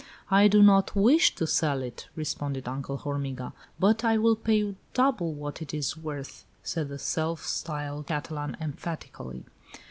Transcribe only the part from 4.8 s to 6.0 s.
double what it is